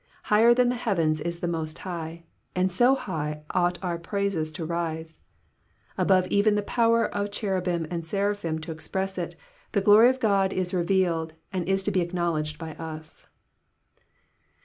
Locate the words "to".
4.53-4.65, 8.61-8.71, 11.83-11.91